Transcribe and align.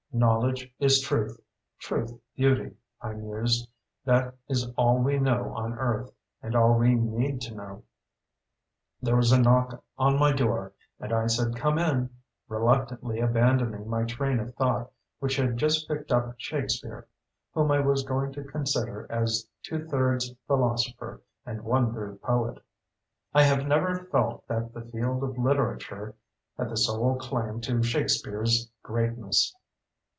Knowledge 0.13 0.73
is 0.77 0.99
truth, 0.99 1.39
truth 1.79 2.11
beauty, 2.35 2.75
I 3.01 3.13
mused, 3.13 3.69
that 4.03 4.35
is 4.49 4.67
all 4.75 4.97
we 5.01 5.17
know 5.17 5.53
on 5.55 5.71
Earth, 5.73 6.11
and 6.43 6.53
all 6.53 6.73
we 6.77 6.93
need 6.95 7.39
to 7.43 7.55
know. 7.55 7.83
There 9.01 9.15
was 9.15 9.31
a 9.31 9.39
knock 9.39 9.81
on 9.97 10.19
my 10.19 10.33
door 10.33 10.73
and 10.99 11.13
I 11.13 11.27
said 11.27 11.55
come 11.55 11.77
in, 11.79 12.09
reluctantly 12.49 13.21
abandoning 13.21 13.87
my 13.89 14.03
train 14.03 14.41
of 14.41 14.53
thought 14.55 14.91
which 15.19 15.37
had 15.37 15.55
just 15.55 15.87
picked 15.87 16.11
up 16.11 16.33
Shakespeare, 16.37 17.07
whom 17.53 17.71
I 17.71 17.79
was 17.79 18.03
going 18.03 18.33
to 18.33 18.43
consider 18.43 19.09
as 19.09 19.47
two 19.63 19.87
thirds 19.87 20.33
philosopher 20.45 21.21
and 21.45 21.61
one 21.61 21.93
third 21.93 22.21
poet. 22.21 22.59
I 23.33 23.43
have 23.43 23.65
never 23.65 24.03
felt 24.11 24.45
that 24.49 24.73
the 24.73 24.81
field 24.81 25.23
of 25.23 25.37
literature 25.37 26.15
had 26.57 26.69
the 26.69 26.75
sole 26.75 27.15
claim 27.17 27.61
to 27.61 27.81
Shakespeare's 27.81 28.69
greatness. 28.83 29.55